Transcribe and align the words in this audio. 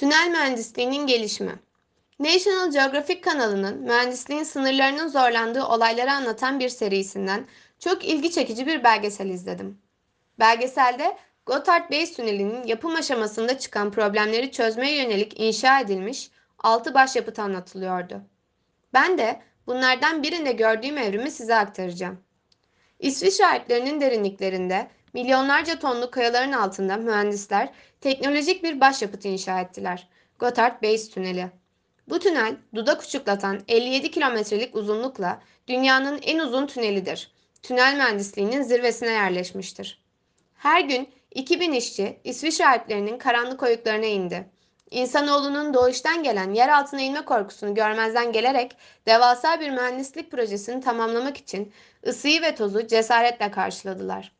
Tünel 0.00 0.28
mühendisliğinin 0.30 1.06
gelişimi. 1.06 1.58
National 2.18 2.70
Geographic 2.70 3.20
kanalının 3.20 3.78
mühendisliğin 3.78 4.42
sınırlarının 4.42 5.08
zorlandığı 5.08 5.64
olayları 5.64 6.12
anlatan 6.12 6.60
bir 6.60 6.68
serisinden 6.68 7.46
çok 7.78 8.04
ilgi 8.04 8.30
çekici 8.30 8.66
bir 8.66 8.84
belgesel 8.84 9.28
izledim. 9.28 9.78
Belgeselde 10.38 11.16
Gotthard 11.46 11.90
Base 11.90 12.14
Tüneli'nin 12.14 12.66
yapım 12.66 12.94
aşamasında 12.94 13.58
çıkan 13.58 13.92
problemleri 13.92 14.52
çözmeye 14.52 15.02
yönelik 15.02 15.40
inşa 15.40 15.80
edilmiş 15.80 16.30
6 16.58 16.94
başyapıt 16.94 17.38
anlatılıyordu. 17.38 18.22
Ben 18.92 19.18
de 19.18 19.42
bunlardan 19.66 20.22
birinde 20.22 20.52
gördüğüm 20.52 20.98
evrimi 20.98 21.30
size 21.30 21.54
aktaracağım. 21.54 22.20
İsviçre 22.98 23.46
Alplerinin 23.46 24.00
derinliklerinde 24.00 24.90
milyonlarca 25.12 25.78
tonluk 25.78 26.12
kayaların 26.12 26.52
altında 26.52 26.96
mühendisler 26.96 27.68
teknolojik 28.00 28.64
bir 28.64 28.80
başyapıt 28.80 29.24
inşa 29.24 29.60
ettiler. 29.60 30.08
Gotthard 30.38 30.82
Base 30.82 31.10
Tüneli. 31.10 31.50
Bu 32.08 32.18
tünel 32.18 32.56
dudak 32.74 33.02
uçuklatan 33.02 33.60
57 33.68 34.10
kilometrelik 34.10 34.76
uzunlukla 34.76 35.40
dünyanın 35.68 36.20
en 36.22 36.38
uzun 36.38 36.66
tünelidir. 36.66 37.32
Tünel 37.62 37.94
mühendisliğinin 37.94 38.62
zirvesine 38.62 39.10
yerleşmiştir. 39.10 40.04
Her 40.54 40.80
gün 40.80 41.08
2000 41.34 41.72
işçi 41.72 42.20
İsviçre 42.24 42.66
Alplerinin 42.66 43.18
karanlık 43.18 43.62
oyuklarına 43.62 44.06
indi. 44.06 44.48
İnsanoğlunun 44.90 45.74
doğuştan 45.74 46.22
gelen 46.22 46.52
yer 46.52 46.68
altına 46.68 47.00
inme 47.00 47.24
korkusunu 47.24 47.74
görmezden 47.74 48.32
gelerek 48.32 48.76
devasa 49.06 49.60
bir 49.60 49.70
mühendislik 49.70 50.30
projesini 50.30 50.80
tamamlamak 50.80 51.36
için 51.36 51.72
ısıyı 52.06 52.42
ve 52.42 52.54
tozu 52.54 52.86
cesaretle 52.86 53.50
karşıladılar. 53.50 54.32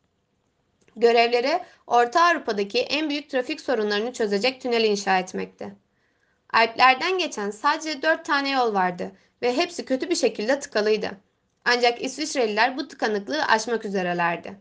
Görevleri 0.97 1.61
Orta 1.87 2.25
Avrupa'daki 2.25 2.81
en 2.81 3.11
büyük 3.11 3.31
trafik 3.31 3.61
sorunlarını 3.61 4.13
çözecek 4.13 4.61
tünel 4.61 4.85
inşa 4.85 5.19
etmekti. 5.19 5.75
Alplerden 6.53 7.19
geçen 7.19 7.51
sadece 7.51 8.03
dört 8.03 8.25
tane 8.25 8.51
yol 8.51 8.75
vardı 8.75 9.13
ve 9.43 9.57
hepsi 9.57 9.85
kötü 9.85 10.11
bir 10.11 10.15
şekilde 10.15 10.61
tıkalıydı. 10.61 11.11
Ancak 11.65 12.03
İsviçreliler 12.03 12.77
bu 12.77 12.89
tıkanıklığı 12.89 13.45
aşmak 13.45 13.85
üzerelerdi. 13.85 14.61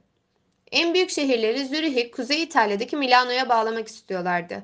En 0.72 0.94
büyük 0.94 1.10
şehirleri 1.10 1.66
Zürih'i 1.66 2.12
Kuzey 2.12 2.44
İtalya'daki 2.44 2.98
Milano'ya 2.98 3.50
bağlamak 3.50 3.88
istiyorlardı. 3.88 4.64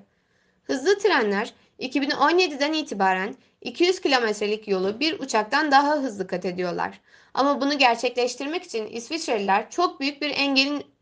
Hızlı 0.64 1.00
trenler 1.00 1.54
2017'den 1.80 2.74
itibaren 2.74 3.36
200 3.62 4.00
kilometrelik 4.02 4.68
yolu 4.68 5.00
bir 5.00 5.20
uçaktan 5.20 5.72
daha 5.72 5.96
hızlı 5.96 6.28
kat 6.28 6.46
ediyorlar. 6.46 7.02
Ama 7.34 7.62
bunu 7.62 7.78
gerçekleştirmek 7.78 8.64
için 8.64 8.88
İsviçreliler 8.88 9.70
çok 9.70 10.00
büyük 10.00 10.22
bir 10.22 10.30
engelin 10.30 10.95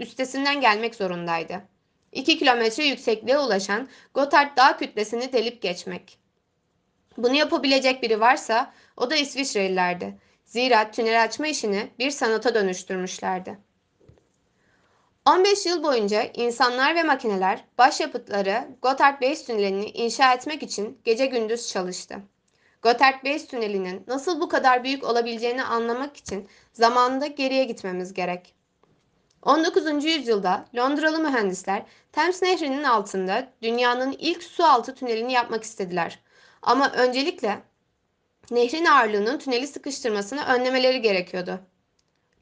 üstesinden 0.00 0.60
gelmek 0.60 0.94
zorundaydı. 0.94 1.62
2 2.12 2.38
kilometre 2.38 2.84
yüksekliğe 2.84 3.38
ulaşan 3.38 3.88
Gotthard 4.14 4.56
Dağ 4.56 4.76
kütlesini 4.76 5.32
delip 5.32 5.62
geçmek. 5.62 6.18
Bunu 7.16 7.34
yapabilecek 7.34 8.02
biri 8.02 8.20
varsa 8.20 8.72
o 8.96 9.10
da 9.10 9.16
İsviçrelilerdi. 9.16 10.18
Zira 10.44 10.90
tünel 10.90 11.22
açma 11.22 11.46
işini 11.46 11.90
bir 11.98 12.10
sanata 12.10 12.54
dönüştürmüşlerdi. 12.54 13.58
15 15.26 15.66
yıl 15.66 15.82
boyunca 15.82 16.22
insanlar 16.34 16.94
ve 16.94 17.02
makineler 17.02 17.64
başyapıtları 17.78 18.68
Gotthard 18.82 19.22
Base 19.22 19.44
Tüneli'ni 19.44 19.90
inşa 19.90 20.34
etmek 20.34 20.62
için 20.62 21.00
gece 21.04 21.26
gündüz 21.26 21.68
çalıştı. 21.68 22.16
Gotthard 22.82 23.24
Base 23.24 23.46
Tüneli'nin 23.46 24.04
nasıl 24.06 24.40
bu 24.40 24.48
kadar 24.48 24.84
büyük 24.84 25.04
olabileceğini 25.04 25.62
anlamak 25.62 26.16
için 26.16 26.48
zamanında 26.72 27.26
geriye 27.26 27.64
gitmemiz 27.64 28.14
gerek. 28.14 28.54
19. 29.42 30.04
yüzyılda 30.04 30.64
Londralı 30.76 31.18
mühendisler 31.18 31.82
Thames 32.12 32.42
Nehri'nin 32.42 32.84
altında 32.84 33.52
dünyanın 33.62 34.16
ilk 34.18 34.42
su 34.42 34.64
altı 34.64 34.94
tünelini 34.94 35.32
yapmak 35.32 35.64
istediler. 35.64 36.18
Ama 36.62 36.92
öncelikle 36.92 37.58
nehrin 38.50 38.84
ağırlığının 38.84 39.38
tüneli 39.38 39.66
sıkıştırmasını 39.66 40.44
önlemeleri 40.44 41.00
gerekiyordu. 41.02 41.60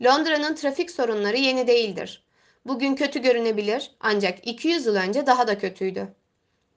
Londra'nın 0.04 0.54
trafik 0.54 0.90
sorunları 0.90 1.36
yeni 1.36 1.66
değildir. 1.66 2.24
Bugün 2.66 2.94
kötü 2.94 3.22
görünebilir 3.22 3.90
ancak 4.00 4.46
200 4.46 4.86
yıl 4.86 4.94
önce 4.94 5.26
daha 5.26 5.46
da 5.46 5.58
kötüydü. 5.58 6.14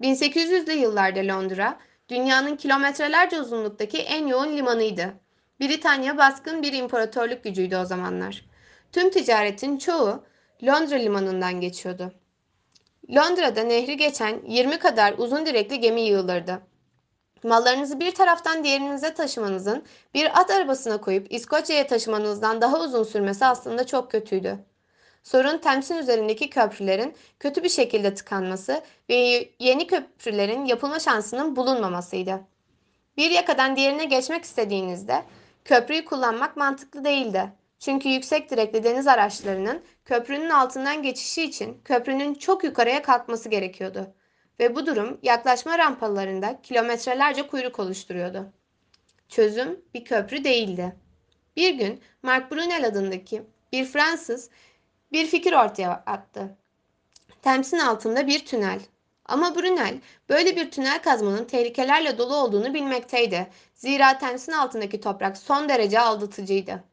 1800'lü 0.02 0.72
yıllarda 0.72 1.20
Londra 1.20 1.80
dünyanın 2.10 2.56
kilometrelerce 2.56 3.42
uzunluktaki 3.42 3.98
en 3.98 4.28
yoğun 4.28 4.58
limanıydı. 4.58 5.14
Britanya 5.62 6.18
baskın 6.18 6.64
bir 6.64 6.74
imparatorluk 6.74 7.44
gücüydü 7.44 7.76
o 7.76 7.86
zamanlar. 7.86 8.50
Tüm 8.92 9.10
ticaretin 9.10 9.78
çoğu 9.78 10.24
Londra 10.64 10.96
limanından 10.96 11.62
geçiyordu. 11.62 12.14
Londra'da 13.16 13.64
nehri 13.64 13.98
geçen 13.98 14.42
20 14.48 14.80
kadar 14.80 15.14
uzun 15.18 15.46
direkli 15.46 15.80
gemi 15.80 16.02
yığılırdı. 16.02 16.62
Mallarınızı 17.44 18.00
bir 18.00 18.12
taraftan 18.12 18.64
diğerinize 18.64 19.14
taşımanızın 19.14 19.84
bir 20.14 20.40
at 20.40 20.52
arabasına 20.52 21.02
koyup 21.02 21.34
İskoçya'ya 21.34 21.88
taşımanızdan 21.88 22.62
daha 22.62 22.80
uzun 22.80 23.04
sürmesi 23.04 23.46
aslında 23.46 23.86
çok 23.86 24.12
kötüydü. 24.12 24.60
Sorun 25.24 25.58
Tems'in 25.58 25.98
üzerindeki 25.98 26.50
köprülerin 26.50 27.16
kötü 27.40 27.64
bir 27.64 27.70
şekilde 27.70 28.14
tıkanması 28.14 28.82
ve 29.10 29.50
yeni 29.60 29.88
köprülerin 29.88 30.66
yapılma 30.66 31.00
şansının 31.00 31.56
bulunmamasıydı. 31.56 32.42
Bir 33.18 33.32
yakadan 33.32 33.76
diğerine 33.76 34.06
geçmek 34.06 34.44
istediğinizde 34.44 35.24
köprüyü 35.66 36.06
kullanmak 36.06 36.58
mantıklı 36.58 37.06
değildi. 37.06 37.59
Çünkü 37.80 38.10
yüksek 38.10 38.52
direkli 38.52 38.84
deniz 38.84 39.08
araçlarının 39.08 39.84
köprünün 40.06 40.50
altından 40.50 41.04
geçişi 41.04 41.44
için 41.44 41.82
köprünün 41.86 42.34
çok 42.34 42.64
yukarıya 42.64 43.02
kalkması 43.02 43.50
gerekiyordu. 43.50 44.14
Ve 44.60 44.76
bu 44.76 44.86
durum 44.86 45.20
yaklaşma 45.24 45.78
rampalarında 45.78 46.62
kilometrelerce 46.62 47.48
kuyruk 47.48 47.80
oluşturuyordu. 47.80 48.54
Çözüm 49.30 49.82
bir 49.94 50.06
köprü 50.06 50.44
değildi. 50.44 50.96
Bir 51.56 51.74
gün 51.74 52.02
Mark 52.24 52.52
Brunel 52.52 52.88
adındaki 52.88 53.44
bir 53.72 53.86
Fransız 53.86 54.50
bir 55.12 55.26
fikir 55.26 55.54
ortaya 55.54 55.92
attı. 56.06 56.58
Temsin 57.42 57.80
altında 57.80 58.28
bir 58.28 58.46
tünel. 58.46 58.80
Ama 59.26 59.56
Brunel 59.56 60.00
böyle 60.30 60.56
bir 60.56 60.72
tünel 60.72 61.02
kazmanın 61.02 61.46
tehlikelerle 61.46 62.18
dolu 62.18 62.36
olduğunu 62.36 62.74
bilmekteydi. 62.74 63.48
Zira 63.76 64.18
Temsin 64.18 64.52
altındaki 64.52 65.02
toprak 65.02 65.38
son 65.38 65.70
derece 65.70 66.00
aldatıcıydı. 66.00 66.84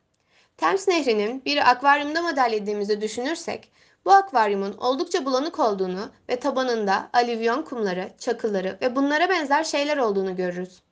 Thames 0.56 0.88
Nehri'nin 0.88 1.44
bir 1.44 1.70
akvaryumda 1.70 2.22
modellediğimizi 2.22 3.00
düşünürsek, 3.00 3.72
bu 4.04 4.12
akvaryumun 4.12 4.72
oldukça 4.72 5.24
bulanık 5.24 5.58
olduğunu 5.58 6.10
ve 6.28 6.40
tabanında 6.40 7.10
alüvyon 7.12 7.62
kumları, 7.62 8.12
çakılları 8.18 8.78
ve 8.82 8.96
bunlara 8.96 9.28
benzer 9.28 9.64
şeyler 9.64 9.96
olduğunu 9.96 10.36
görürüz. 10.36 10.82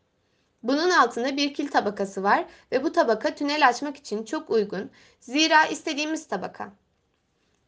Bunun 0.62 0.90
altında 0.90 1.36
bir 1.36 1.54
kil 1.54 1.68
tabakası 1.68 2.22
var 2.22 2.44
ve 2.72 2.84
bu 2.84 2.92
tabaka 2.92 3.34
tünel 3.34 3.68
açmak 3.68 3.96
için 3.96 4.24
çok 4.24 4.50
uygun, 4.50 4.90
zira 5.20 5.64
istediğimiz 5.64 6.28
tabaka. 6.28 6.72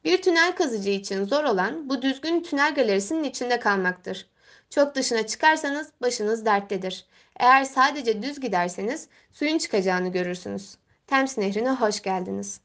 Bir 0.04 0.22
tünel 0.22 0.56
kazıcı 0.56 0.90
için 0.90 1.24
zor 1.24 1.44
olan 1.44 1.88
bu 1.88 2.02
düzgün 2.02 2.42
tünel 2.42 2.74
galerisinin 2.74 3.24
içinde 3.24 3.60
kalmaktır. 3.60 4.26
Çok 4.70 4.94
dışına 4.94 5.26
çıkarsanız 5.26 5.92
başınız 6.00 6.44
derttedir. 6.44 7.06
Eğer 7.36 7.64
sadece 7.64 8.22
düz 8.22 8.40
giderseniz 8.40 9.08
suyun 9.32 9.58
çıkacağını 9.58 10.12
görürsünüz. 10.12 10.76
Thames 11.06 11.38
Nehri'ne 11.38 11.70
hoş 11.70 12.02
geldiniz. 12.02 12.60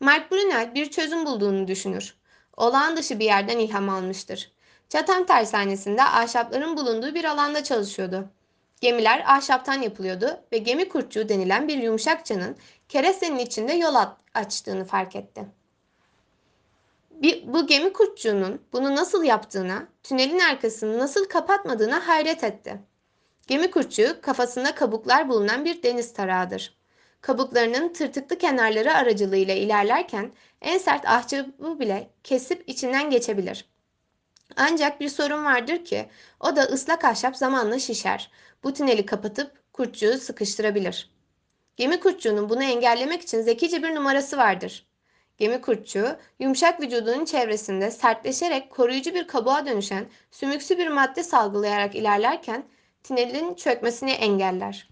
Mark 0.00 0.32
Brunel 0.32 0.74
bir 0.74 0.90
çözüm 0.90 1.26
bulduğunu 1.26 1.68
düşünür. 1.68 2.14
Olağan 2.56 2.96
dışı 2.96 3.18
bir 3.18 3.24
yerden 3.24 3.58
ilham 3.58 3.88
almıştır. 3.88 4.52
Chatham 4.88 5.26
tersanesinde 5.26 6.02
ahşapların 6.02 6.76
bulunduğu 6.76 7.14
bir 7.14 7.24
alanda 7.24 7.64
çalışıyordu. 7.64 8.28
Gemiler 8.80 9.24
ahşaptan 9.26 9.82
yapılıyordu 9.82 10.40
ve 10.52 10.58
gemi 10.58 10.88
kurtçuğu 10.88 11.28
denilen 11.28 11.68
bir 11.68 11.78
yumuşakçanın 11.78 12.56
kerestenin 12.88 13.38
içinde 13.38 13.72
yol 13.72 13.94
açtığını 14.34 14.84
fark 14.84 15.16
etti. 15.16 15.44
Bir, 17.10 17.52
bu 17.52 17.66
gemi 17.66 17.92
kurtçuğunun 17.92 18.62
bunu 18.72 18.96
nasıl 18.96 19.24
yaptığına, 19.24 19.86
tünelin 20.02 20.40
arkasını 20.40 20.98
nasıl 20.98 21.24
kapatmadığına 21.24 22.08
hayret 22.08 22.44
etti. 22.44 22.80
Gemi 23.46 23.70
kurtçuğu 23.70 24.20
kafasında 24.22 24.74
kabuklar 24.74 25.28
bulunan 25.28 25.64
bir 25.64 25.82
deniz 25.82 26.12
tarağıdır 26.12 26.81
kabuklarının 27.22 27.92
tırtıklı 27.92 28.38
kenarları 28.38 28.94
aracılığıyla 28.94 29.54
ilerlerken 29.54 30.32
en 30.60 30.78
sert 30.78 31.08
ahçabı 31.08 31.80
bile 31.80 32.10
kesip 32.24 32.64
içinden 32.66 33.10
geçebilir. 33.10 33.64
Ancak 34.56 35.00
bir 35.00 35.08
sorun 35.08 35.44
vardır 35.44 35.84
ki 35.84 36.08
o 36.40 36.56
da 36.56 36.62
ıslak 36.62 37.04
ahşap 37.04 37.36
zamanla 37.36 37.78
şişer. 37.78 38.30
Bu 38.64 38.72
tüneli 38.72 39.06
kapatıp 39.06 39.72
kurtçuğu 39.72 40.18
sıkıştırabilir. 40.18 41.10
Gemi 41.76 42.00
kurtçuğunun 42.00 42.48
bunu 42.48 42.62
engellemek 42.62 43.22
için 43.22 43.42
zekice 43.42 43.82
bir 43.82 43.94
numarası 43.94 44.36
vardır. 44.36 44.86
Gemi 45.38 45.60
kurtçuğu 45.60 46.16
yumuşak 46.38 46.80
vücudunun 46.80 47.24
çevresinde 47.24 47.90
sertleşerek 47.90 48.70
koruyucu 48.70 49.14
bir 49.14 49.26
kabuğa 49.26 49.66
dönüşen 49.66 50.06
sümüksü 50.30 50.78
bir 50.78 50.88
madde 50.88 51.22
salgılayarak 51.22 51.94
ilerlerken 51.94 52.64
tünelin 53.04 53.54
çökmesini 53.54 54.10
engeller. 54.10 54.91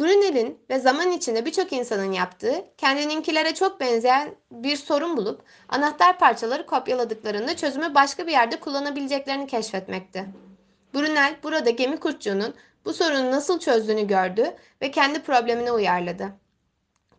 Brunel'in 0.00 0.58
ve 0.70 0.78
zaman 0.78 1.12
içinde 1.12 1.46
birçok 1.46 1.72
insanın 1.72 2.12
yaptığı, 2.12 2.64
kendininkilere 2.76 3.54
çok 3.54 3.80
benzeyen 3.80 4.34
bir 4.50 4.76
sorun 4.76 5.16
bulup 5.16 5.42
anahtar 5.68 6.18
parçaları 6.18 6.66
kopyaladıklarında 6.66 7.56
çözümü 7.56 7.94
başka 7.94 8.26
bir 8.26 8.32
yerde 8.32 8.60
kullanabileceklerini 8.60 9.46
keşfetmekti. 9.46 10.24
Brunel 10.94 11.36
burada 11.42 11.70
gemi 11.70 11.96
kurtçuğunun 11.96 12.54
bu 12.84 12.92
sorunu 12.92 13.30
nasıl 13.30 13.58
çözdüğünü 13.58 14.06
gördü 14.06 14.54
ve 14.82 14.90
kendi 14.90 15.22
problemine 15.22 15.72
uyarladı. 15.72 16.28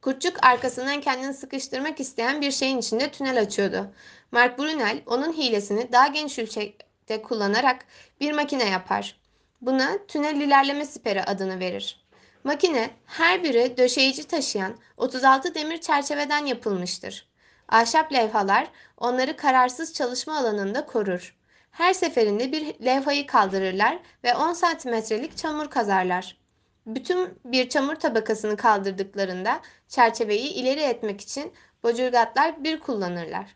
Kurtçuk 0.02 0.46
arkasından 0.46 1.02
kendini 1.02 1.34
sıkıştırmak 1.34 2.00
isteyen 2.00 2.42
bir 2.42 2.52
şeyin 2.52 2.78
içinde 2.78 3.12
tünel 3.12 3.42
açıyordu. 3.42 3.92
Mark 4.32 4.60
Brunel 4.60 5.02
onun 5.06 5.34
hilesini 5.34 5.92
daha 5.92 6.08
geniş 6.08 6.40
ölçekte 6.40 7.22
kullanarak 7.22 7.86
bir 8.22 8.32
makine 8.32 8.70
yapar. 8.70 9.20
Buna 9.62 9.98
tünel 10.08 10.42
ilerleme 10.42 10.86
siperi 10.86 11.24
adını 11.24 11.60
verir. 11.60 12.09
Makine 12.44 12.90
her 13.06 13.44
biri 13.44 13.78
döşeyici 13.78 14.28
taşıyan 14.28 14.76
36 14.98 15.56
demir 15.56 15.78
çerçeveden 15.78 16.46
yapılmıştır. 16.46 17.30
Ahşap 17.70 18.14
levhalar 18.14 18.68
onları 18.98 19.38
kararsız 19.38 19.94
çalışma 19.94 20.38
alanında 20.38 20.86
korur. 20.86 21.36
Her 21.72 21.94
seferinde 21.94 22.52
bir 22.52 22.86
levhayı 22.86 23.28
kaldırırlar 23.28 24.00
ve 24.24 24.36
10 24.36 24.54
santimetrelik 24.54 25.38
çamur 25.38 25.70
kazarlar. 25.70 26.38
Bütün 26.86 27.40
bir 27.46 27.70
çamur 27.70 27.96
tabakasını 27.96 28.58
kaldırdıklarında 28.58 29.62
çerçeveyi 29.88 30.50
ileri 30.54 30.82
etmek 30.82 31.22
için 31.22 31.54
bocurgatlar 31.84 32.64
bir 32.64 32.80
kullanırlar. 32.80 33.56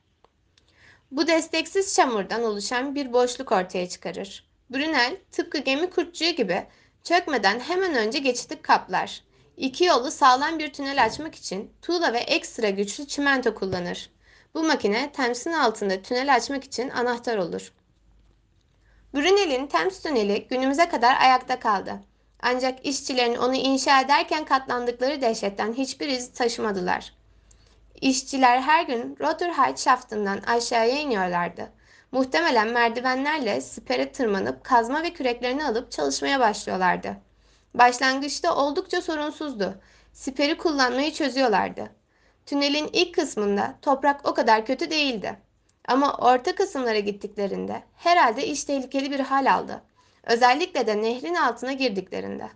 Bu 1.11 1.27
desteksiz 1.27 1.95
çamurdan 1.95 2.43
oluşan 2.43 2.95
bir 2.95 3.13
boşluk 3.13 3.51
ortaya 3.51 3.89
çıkarır. 3.89 4.49
Brunel 4.69 5.17
tıpkı 5.31 5.57
gemi 5.57 5.89
kurtçuğu 5.89 6.29
gibi 6.29 6.67
çökmeden 7.03 7.59
hemen 7.59 7.95
önce 7.95 8.19
geçidi 8.19 8.61
kaplar. 8.61 9.23
İki 9.57 9.85
yolu 9.85 10.11
sağlam 10.11 10.59
bir 10.59 10.73
tünel 10.73 11.03
açmak 11.03 11.35
için 11.35 11.71
tuğla 11.81 12.13
ve 12.13 12.19
ekstra 12.19 12.69
güçlü 12.69 13.07
çimento 13.07 13.55
kullanır. 13.55 14.09
Bu 14.53 14.63
makine 14.63 15.11
Thames'in 15.11 15.53
altında 15.53 16.01
tünel 16.01 16.35
açmak 16.35 16.63
için 16.63 16.89
anahtar 16.89 17.37
olur. 17.37 17.73
Brunel'in 19.13 19.67
Thames 19.67 20.01
tüneli 20.01 20.47
günümüze 20.49 20.89
kadar 20.89 21.21
ayakta 21.21 21.59
kaldı. 21.59 21.99
Ancak 22.41 22.85
işçilerin 22.85 23.35
onu 23.35 23.55
inşa 23.55 24.01
ederken 24.01 24.45
katlandıkları 24.45 25.21
dehşetten 25.21 25.73
hiçbir 25.73 26.07
iz 26.07 26.33
taşımadılar. 26.33 27.13
İşçiler 28.01 28.61
her 28.61 28.83
gün 28.83 29.17
Rotherhithe 29.19 29.83
şaftından 29.83 30.37
aşağıya 30.37 30.99
iniyorlardı. 30.99 31.71
Muhtemelen 32.13 32.67
merdivenlerle 32.67 33.61
sipere 33.61 34.11
tırmanıp 34.11 34.63
kazma 34.63 35.03
ve 35.03 35.13
küreklerini 35.13 35.65
alıp 35.65 35.91
çalışmaya 35.91 36.39
başlıyorlardı. 36.39 37.17
Başlangıçta 37.73 38.55
oldukça 38.55 39.01
sorunsuzdu. 39.01 39.81
Siperi 40.11 40.57
kullanmayı 40.57 41.13
çözüyorlardı. 41.13 41.89
Tünelin 42.45 42.89
ilk 42.93 43.15
kısmında 43.15 43.75
toprak 43.81 44.27
o 44.27 44.33
kadar 44.33 44.65
kötü 44.65 44.89
değildi. 44.89 45.37
Ama 45.87 46.13
orta 46.17 46.55
kısımlara 46.55 46.99
gittiklerinde 46.99 47.83
herhalde 47.95 48.47
iş 48.47 48.63
tehlikeli 48.63 49.11
bir 49.11 49.19
hal 49.19 49.53
aldı. 49.53 49.81
Özellikle 50.23 50.87
de 50.87 51.01
nehrin 51.01 51.35
altına 51.35 51.73
girdiklerinde. 51.73 52.49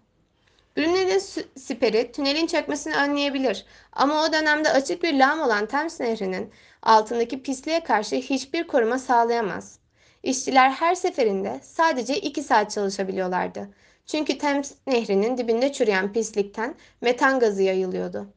Brunel'in 0.77 1.19
siperi 1.55 2.11
tünelin 2.11 2.47
çökmesini 2.47 2.95
önleyebilir 2.95 3.65
ama 3.93 4.23
o 4.23 4.33
dönemde 4.33 4.69
açık 4.69 5.03
bir 5.03 5.13
lağım 5.13 5.39
olan 5.41 5.65
Thames 5.65 5.99
Nehri'nin 5.99 6.51
altındaki 6.83 7.43
pisliğe 7.43 7.83
karşı 7.83 8.15
hiçbir 8.15 8.67
koruma 8.67 8.99
sağlayamaz. 8.99 9.79
İşçiler 10.23 10.69
her 10.69 10.95
seferinde 10.95 11.59
sadece 11.63 12.17
2 12.17 12.43
saat 12.43 12.71
çalışabiliyorlardı. 12.71 13.69
Çünkü 14.05 14.37
Thames 14.37 14.75
Nehri'nin 14.87 15.37
dibinde 15.37 15.73
çürüyen 15.73 16.13
pislikten 16.13 16.75
metan 17.01 17.39
gazı 17.39 17.63
yayılıyordu. 17.63 18.33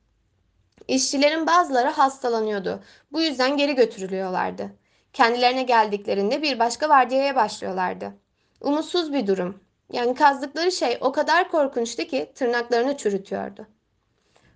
İşçilerin 0.89 1.47
bazıları 1.47 1.89
hastalanıyordu. 1.89 2.83
Bu 3.13 3.23
yüzden 3.23 3.57
geri 3.57 3.75
götürülüyorlardı. 3.75 4.71
Kendilerine 5.13 5.63
geldiklerinde 5.63 6.43
bir 6.43 6.59
başka 6.59 6.89
vardiyaya 6.89 7.37
başlıyorlardı. 7.37 8.13
Umutsuz 8.61 9.13
bir 9.13 9.27
durum. 9.27 9.70
Yani 9.93 10.15
kazdıkları 10.15 10.73
şey 10.73 10.99
o 11.01 11.13
kadar 11.13 11.51
korkunçtu 11.51 12.05
ki 12.05 12.33
tırnaklarını 12.35 12.97
çürütüyordu. 12.97 13.67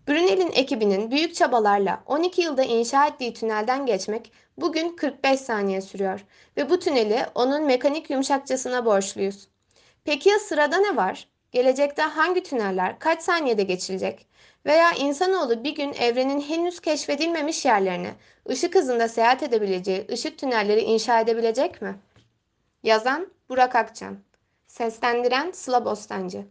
Brunel'in 0.08 0.52
ekibinin 0.52 1.10
büyük 1.10 1.34
çabalarla 1.34 2.02
12 2.06 2.42
yılda 2.42 2.62
inşa 2.62 3.06
ettiği 3.06 3.34
tünelden 3.34 3.86
geçmek 3.86 4.32
bugün 4.58 4.96
45 4.96 5.40
saniye 5.40 5.80
sürüyor 5.80 6.24
ve 6.56 6.70
bu 6.70 6.78
tüneli 6.78 7.26
onun 7.34 7.64
mekanik 7.64 8.10
yumuşakçasına 8.10 8.84
borçluyuz. 8.84 9.48
Peki 10.04 10.28
ya 10.28 10.38
sırada 10.38 10.76
ne 10.76 10.96
var? 10.96 11.28
Gelecekte 11.52 12.02
hangi 12.02 12.42
tüneller 12.42 12.98
kaç 12.98 13.22
saniyede 13.22 13.62
geçilecek? 13.62 14.26
Veya 14.66 14.92
insanoğlu 14.92 15.64
bir 15.64 15.74
gün 15.74 15.92
evrenin 15.92 16.40
henüz 16.40 16.80
keşfedilmemiş 16.80 17.64
yerlerine 17.64 18.14
ışık 18.50 18.74
hızında 18.74 19.08
seyahat 19.08 19.42
edebileceği 19.42 20.06
ışık 20.10 20.38
tünelleri 20.38 20.80
inşa 20.80 21.20
edebilecek 21.20 21.82
mi? 21.82 21.94
Yazan 22.82 23.28
Burak 23.48 23.76
Akçan 23.76 24.18
Seslendiren 24.74 25.50
Sıla 25.50 25.84
Bostancı 25.84 26.46